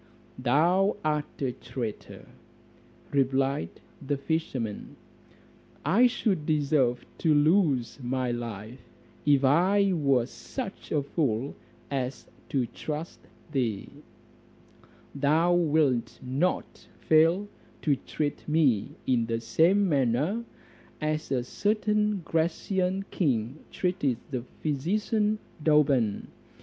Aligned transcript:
"Thou 0.39 0.97
art 1.05 1.39
a 1.43 1.51
traitor," 1.51 2.27
replied 3.11 3.69
the 4.01 4.17
fisherman, 4.17 4.95
"I 5.85 6.07
should 6.07 6.47
deserve 6.47 7.05
to 7.19 7.35
lose 7.35 7.99
my 8.01 8.31
life, 8.31 8.81
if 9.27 9.43
I 9.45 9.93
were 9.93 10.25
such 10.25 10.91
a 10.91 11.03
fool 11.03 11.53
as 11.91 12.25
to 12.49 12.65
trust 12.65 13.19
thee: 13.51 13.89
thou 15.13 15.53
wilt 15.53 16.17
not 16.23 16.87
fail 17.07 17.47
to 17.83 17.95
treat 17.95 18.47
me 18.49 18.95
in 19.05 19.27
the 19.27 19.39
same 19.39 19.87
manner 19.87 20.43
as 20.99 21.31
a 21.31 21.43
certain 21.43 22.23
Grecian 22.25 23.03
king 23.11 23.59
treated 23.69 24.17
the 24.31 24.41
physician 24.63 25.37
Douban. 25.63 26.25